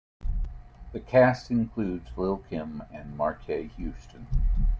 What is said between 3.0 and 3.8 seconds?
Marques